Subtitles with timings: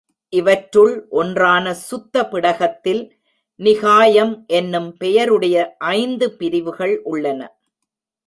[0.33, 3.01] இவற்றுள் ஒன்றான சுத்த பிடகத்தில்,
[3.59, 5.75] நிகாயம் என்னும் பெயர் உடைய
[5.77, 7.41] ஐந்து பிரிவுகள் உள்ளன.